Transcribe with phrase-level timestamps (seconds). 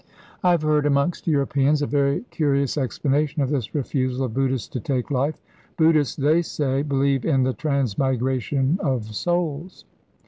[0.43, 4.79] I have heard amongst Europeans a very curious explanation of this refusal of Buddhists to
[4.79, 5.39] take life.
[5.77, 9.85] 'Buddhists,' they say, 'believe in the transmigration of souls.